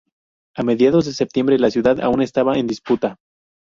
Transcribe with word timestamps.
A 0.57 0.63
mediados 0.63 1.05
de 1.05 1.13
septiembre, 1.13 1.59
la 1.59 1.69
ciudad 1.69 2.01
aún 2.01 2.23
estaba 2.23 2.57
en 2.57 2.65
disputa. 2.65 3.17